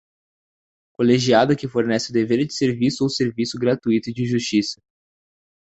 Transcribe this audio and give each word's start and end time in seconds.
Colegiado 0.93 1.55
que 1.55 1.67
fornece 1.67 2.09
o 2.09 2.13
dever 2.13 2.43
de 2.47 2.55
serviço 2.57 3.03
ou 3.03 3.09
serviço 3.11 3.59
gratuito 3.59 4.11
de 4.11 4.25
justiça. 4.25 4.81